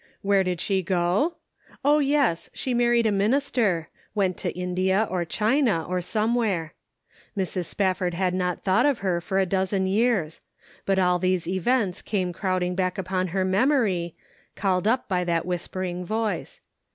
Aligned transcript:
Where 0.23 0.43
did 0.43 0.59
she 0.59 0.81
go? 0.81 1.35
Oh, 1.85 1.99
yes; 1.99 2.49
she 2.55 2.73
married 2.73 3.05
a 3.05 3.11
minister; 3.11 3.89
went 4.15 4.35
to 4.37 4.51
India, 4.57 5.07
or 5.11 5.25
China, 5.25 5.85
or 5.87 6.01
some 6.01 6.33
where. 6.33 6.73
Mrs. 7.37 7.65
Spafford 7.65 8.15
had 8.15 8.33
not 8.33 8.63
thought 8.63 8.87
of 8.87 8.97
her 9.05 9.21
for 9.21 9.37
a 9.37 9.45
dozen 9.45 9.85
years; 9.85 10.41
but 10.87 10.97
all 10.97 11.19
these 11.19 11.47
events 11.47 12.01
came 12.01 12.33
crowding 12.33 12.73
back 12.73 12.97
upon 12.97 13.27
her 13.27 13.45
memory, 13.45 14.15
called 14.55 14.87
up 14.87 15.07
by 15.07 15.23
that 15.23 15.45
whispering 15.45 16.03
voice. 16.03 16.61